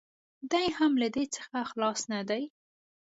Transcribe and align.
دی 0.51 0.65
هم 0.77 0.91
له 1.01 1.07
دې 1.15 1.25
څخه 1.35 1.57
خلاص 1.71 1.99
نه 2.11 2.21
دی. 2.29 2.43